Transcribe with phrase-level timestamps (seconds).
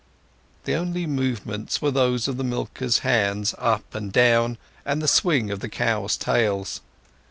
[0.63, 5.51] The only movements were those of the milkers' hands up and down, and the swing
[5.51, 6.81] of the cows' tails.